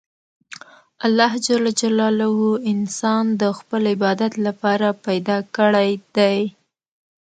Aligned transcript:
الله 1.07 1.31
جل 1.47 1.65
جلاله 1.81 2.29
انسان 2.71 3.25
د 3.41 3.43
خپل 3.57 3.81
عبادت 3.93 4.33
له 4.45 4.51
پاره 4.61 4.89
پیدا 5.05 5.37
کړى 5.55 5.89
دئ. 6.15 6.39